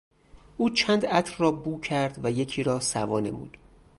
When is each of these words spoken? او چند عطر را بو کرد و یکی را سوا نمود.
او 0.57 0.69
چند 0.69 1.05
عطر 1.05 1.37
را 1.37 1.51
بو 1.51 1.79
کرد 1.79 2.19
و 2.23 2.31
یکی 2.31 2.63
را 2.63 2.79
سوا 2.79 3.19
نمود. 3.19 3.57